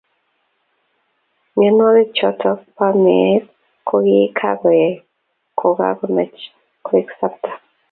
Mionwogiichotok 1.55 2.59
bo 2.75 2.87
meet 3.03 3.43
kokikakoyai 3.87 5.01
kokachuchan 5.59 6.31
koek 6.85 7.07
sapta 7.19 7.51